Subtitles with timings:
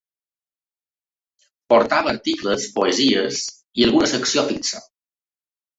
[1.73, 3.47] Portava articles, poesies
[3.83, 4.85] i alguna secció fixa.